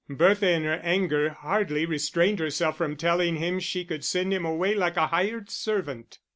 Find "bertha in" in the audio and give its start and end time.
0.09-0.63